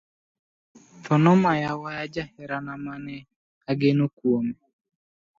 [1.03, 3.15] Tho nomaya waya jaherane mane
[3.71, 4.55] ogeno kuome.